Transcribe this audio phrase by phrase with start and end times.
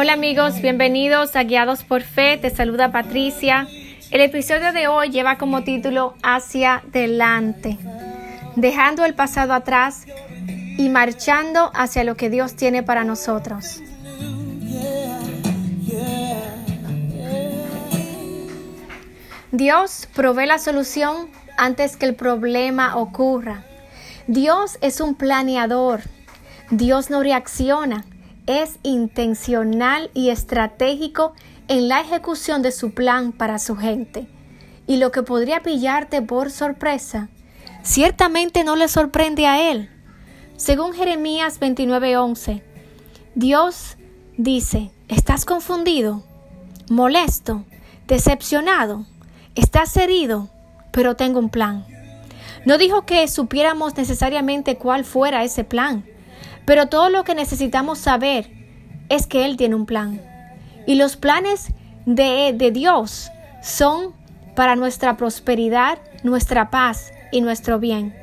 [0.00, 3.66] Hola amigos, bienvenidos a Guiados por Fe, te saluda Patricia.
[4.12, 7.78] El episodio de hoy lleva como título Hacia adelante,
[8.54, 10.06] dejando el pasado atrás
[10.76, 13.82] y marchando hacia lo que Dios tiene para nosotros.
[19.50, 23.64] Dios provee la solución antes que el problema ocurra.
[24.28, 26.02] Dios es un planeador.
[26.70, 28.04] Dios no reacciona
[28.48, 31.34] es intencional y estratégico
[31.68, 34.26] en la ejecución de su plan para su gente.
[34.86, 37.28] Y lo que podría pillarte por sorpresa,
[37.82, 39.90] ciertamente no le sorprende a él.
[40.56, 42.62] Según Jeremías 29:11,
[43.34, 43.98] Dios
[44.38, 46.24] dice, ¿estás confundido?
[46.88, 47.66] ¿Molesto?
[48.06, 49.04] ¿Decepcionado?
[49.56, 50.48] ¿Estás herido?
[50.90, 51.84] Pero tengo un plan.
[52.64, 56.04] No dijo que supiéramos necesariamente cuál fuera ese plan
[56.68, 58.50] pero todo lo que necesitamos saber
[59.08, 60.20] es que Él tiene un plan.
[60.86, 61.68] Y los planes
[62.04, 63.30] de, de Dios
[63.62, 64.12] son
[64.54, 68.14] para nuestra prosperidad, nuestra paz y nuestro bien.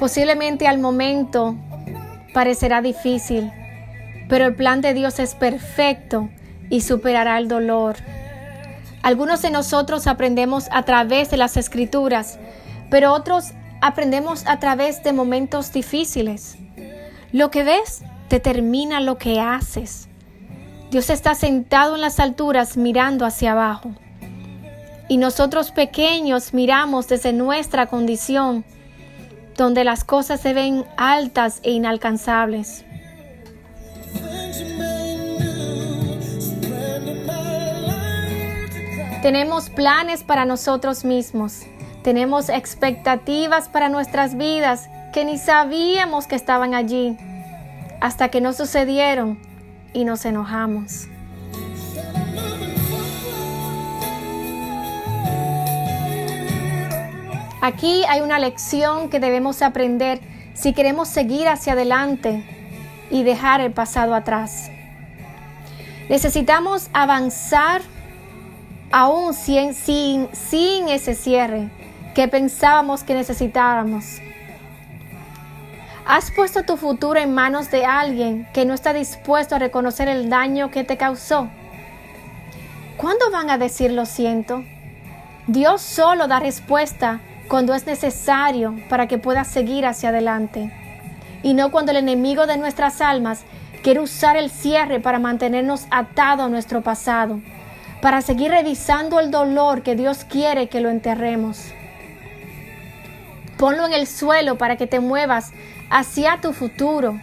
[0.00, 1.54] Posiblemente al momento
[2.32, 3.52] parecerá difícil,
[4.30, 6.30] pero el plan de Dios es perfecto
[6.70, 7.96] y superará el dolor.
[9.04, 12.38] Algunos de nosotros aprendemos a través de las escrituras,
[12.88, 13.50] pero otros
[13.82, 16.56] aprendemos a través de momentos difíciles.
[17.30, 20.08] Lo que ves determina lo que haces.
[20.90, 23.92] Dios está sentado en las alturas mirando hacia abajo.
[25.06, 28.64] Y nosotros pequeños miramos desde nuestra condición,
[29.54, 32.86] donde las cosas se ven altas e inalcanzables.
[39.24, 41.62] Tenemos planes para nosotros mismos.
[42.02, 47.16] Tenemos expectativas para nuestras vidas que ni sabíamos que estaban allí
[48.02, 49.38] hasta que no sucedieron
[49.94, 51.08] y nos enojamos.
[57.62, 60.20] Aquí hay una lección que debemos aprender
[60.52, 62.44] si queremos seguir hacia adelante
[63.10, 64.70] y dejar el pasado atrás.
[66.10, 67.80] Necesitamos avanzar
[68.94, 71.68] aún sin, sin, sin ese cierre
[72.14, 74.20] que pensábamos que necesitábamos.
[76.06, 80.30] ¿Has puesto tu futuro en manos de alguien que no está dispuesto a reconocer el
[80.30, 81.48] daño que te causó?
[82.96, 84.62] ¿Cuándo van a decir lo siento?
[85.48, 87.18] Dios solo da respuesta
[87.48, 90.72] cuando es necesario para que puedas seguir hacia adelante
[91.42, 93.42] y no cuando el enemigo de nuestras almas
[93.82, 97.40] quiere usar el cierre para mantenernos atados a nuestro pasado
[98.04, 101.72] para seguir revisando el dolor que Dios quiere que lo enterremos.
[103.56, 105.52] Ponlo en el suelo para que te muevas
[105.88, 107.18] hacia tu futuro.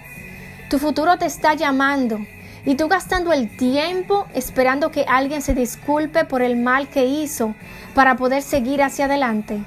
[0.72, 2.18] Tu futuro te está llamando
[2.66, 7.54] y tú gastando el tiempo esperando que alguien se disculpe por el mal que hizo
[7.94, 9.60] para poder seguir hacia adelante.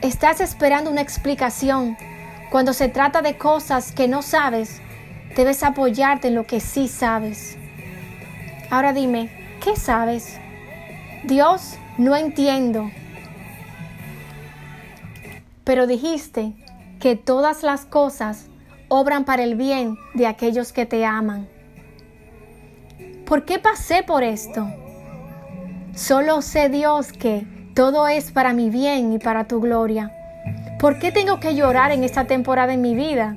[0.00, 1.96] Estás esperando una explicación.
[2.52, 4.80] Cuando se trata de cosas que no sabes,
[5.34, 7.56] debes apoyarte en lo que sí sabes.
[8.70, 10.40] Ahora dime, ¿Qué sabes?
[11.22, 12.90] Dios, no entiendo.
[15.62, 16.52] Pero dijiste
[16.98, 18.48] que todas las cosas
[18.88, 21.48] obran para el bien de aquellos que te aman.
[23.24, 24.66] ¿Por qué pasé por esto?
[25.94, 30.10] Solo sé Dios que todo es para mi bien y para tu gloria.
[30.80, 33.36] ¿Por qué tengo que llorar en esta temporada en mi vida?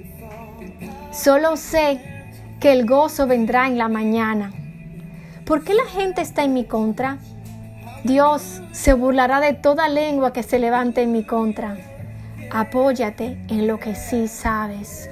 [1.12, 2.02] Solo sé
[2.60, 4.52] que el gozo vendrá en la mañana.
[5.46, 7.20] ¿Por qué la gente está en mi contra?
[8.04, 11.78] Dios se burlará de toda lengua que se levante en mi contra.
[12.52, 15.08] Apóyate en lo que sí sabes.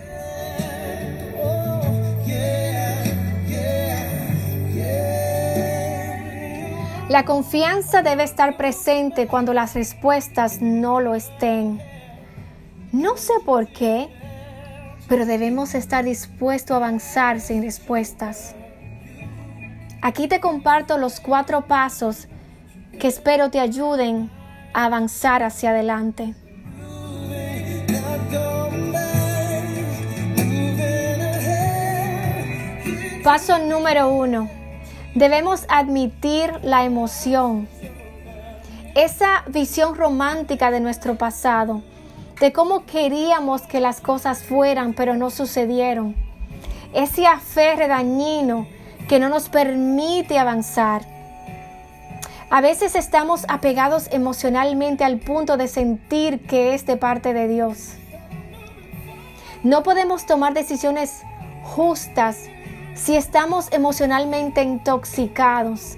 [7.10, 11.80] La confianza debe estar presente cuando las respuestas no lo estén.
[12.92, 14.10] No sé por qué,
[15.08, 18.56] pero debemos estar dispuestos a avanzar sin respuestas.
[20.06, 22.28] Aquí te comparto los cuatro pasos
[23.00, 24.30] que espero te ayuden
[24.74, 26.36] a avanzar hacia adelante.
[33.24, 34.50] Paso número uno.
[35.16, 37.70] Debemos admitir la emoción.
[38.96, 41.82] Esa visión romántica de nuestro pasado,
[42.42, 46.14] de cómo queríamos que las cosas fueran, pero no sucedieron.
[46.94, 48.68] Ese aferre dañino
[49.08, 51.04] que no nos permite avanzar.
[52.50, 57.94] A veces estamos apegados emocionalmente al punto de sentir que es de parte de Dios.
[59.64, 61.24] No podemos tomar decisiones
[61.64, 62.50] justas
[62.94, 65.98] si estamos emocionalmente intoxicados.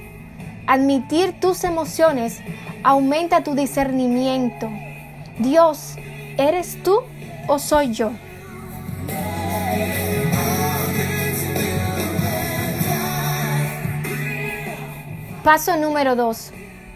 [0.68, 2.40] Admitir tus emociones
[2.84, 4.70] aumenta tu discernimiento.
[5.40, 5.96] Dios,
[6.38, 7.02] ¿eres tú
[7.48, 8.12] o soy yo?
[15.46, 16.54] Paso número 2.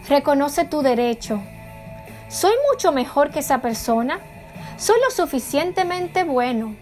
[0.08, 1.40] Reconoce tu derecho.
[2.26, 4.18] ¿Soy mucho mejor que esa persona?
[4.76, 6.74] Soy lo suficientemente bueno.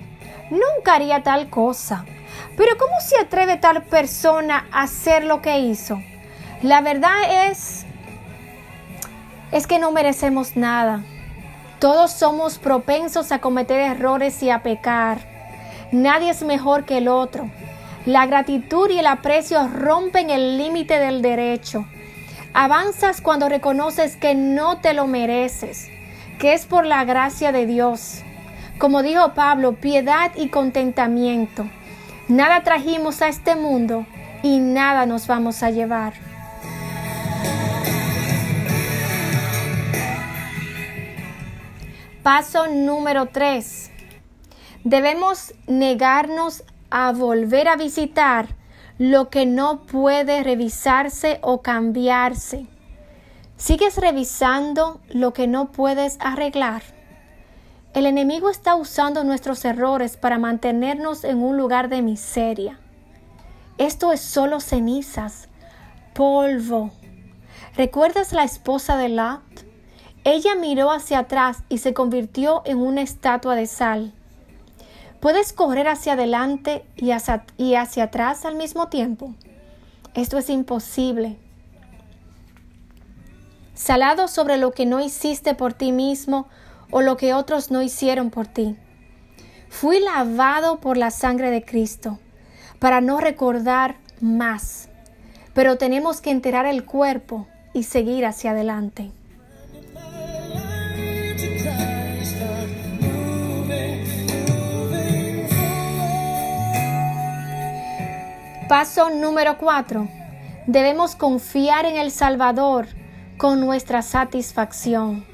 [0.48, 2.06] Nunca haría tal cosa.
[2.56, 6.00] Pero ¿cómo se atreve tal persona a hacer lo que hizo?
[6.62, 7.84] La verdad es
[9.52, 11.02] es que no merecemos nada.
[11.80, 15.18] Todos somos propensos a cometer errores y a pecar.
[15.92, 17.50] Nadie es mejor que el otro.
[18.08, 21.84] La gratitud y el aprecio rompen el límite del derecho.
[22.54, 25.90] Avanzas cuando reconoces que no te lo mereces
[26.38, 28.22] que es por la gracia de Dios.
[28.78, 31.68] Como dijo Pablo, piedad y contentamiento.
[32.28, 34.06] Nada trajimos a este mundo
[34.42, 36.14] y nada nos vamos a llevar.
[42.22, 43.90] Paso número 3.
[44.84, 48.48] Debemos negarnos a volver a visitar
[48.98, 52.66] lo que no puede revisarse o cambiarse.
[53.56, 56.82] ¿Sigues revisando lo que no puedes arreglar?
[57.94, 62.78] El enemigo está usando nuestros errores para mantenernos en un lugar de miseria.
[63.78, 65.48] Esto es solo cenizas,
[66.14, 66.90] polvo.
[67.76, 69.42] ¿Recuerdas la esposa de Lot?
[70.24, 74.12] Ella miró hacia atrás y se convirtió en una estatua de sal.
[75.20, 79.34] ¿Puedes correr hacia adelante y hacia, y hacia atrás al mismo tiempo?
[80.14, 81.36] Esto es imposible
[83.78, 86.48] salado sobre lo que no hiciste por ti mismo
[86.90, 88.76] o lo que otros no hicieron por ti.
[89.68, 92.18] Fui lavado por la sangre de Cristo
[92.80, 94.88] para no recordar más,
[95.54, 99.12] pero tenemos que enterar el cuerpo y seguir hacia adelante.
[108.78, 110.06] Paso número 4.
[110.68, 112.86] Debemos confiar en el Salvador
[113.36, 115.26] con nuestra satisfacción.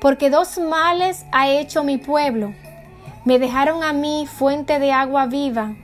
[0.00, 2.54] Porque dos males ha hecho mi pueblo.
[3.26, 5.74] Me dejaron a mí fuente de agua viva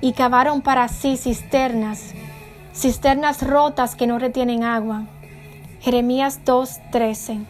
[0.00, 2.14] y cavaron para sí cisternas,
[2.74, 5.04] cisternas rotas que no retienen agua.
[5.80, 7.44] Jeremías 2:13.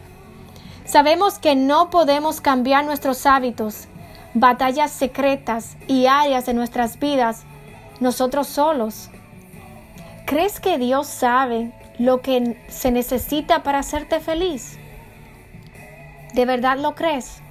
[0.85, 3.87] Sabemos que no podemos cambiar nuestros hábitos,
[4.35, 7.45] batallas secretas y áreas de nuestras vidas
[7.99, 9.09] nosotros solos.
[10.25, 14.77] ¿Crees que Dios sabe lo que se necesita para hacerte feliz?
[16.33, 17.41] ¿De verdad lo crees?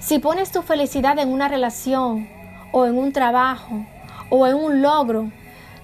[0.00, 2.28] Si pones tu felicidad en una relación
[2.72, 3.86] o en un trabajo
[4.30, 5.30] o en un logro,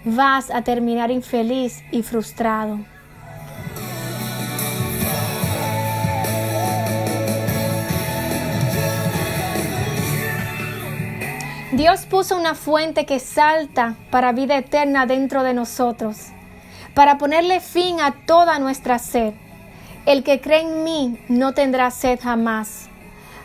[0.05, 2.79] vas a terminar infeliz y frustrado.
[11.76, 16.28] Dios puso una fuente que salta para vida eterna dentro de nosotros
[16.94, 19.34] para ponerle fin a toda nuestra sed.
[20.06, 22.88] El que cree en mí no tendrá sed jamás.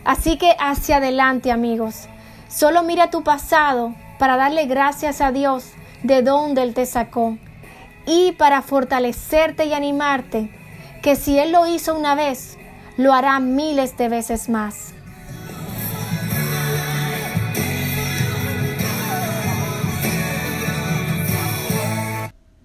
[0.06, 2.08] Así que hacia adelante, amigos.
[2.48, 5.66] Solo mira tu pasado para darle gracias a Dios
[6.04, 7.38] de donde Él te sacó
[8.06, 10.50] y para fortalecerte y animarte
[11.02, 12.58] que si Él lo hizo una vez,
[12.96, 14.94] lo hará miles de veces más.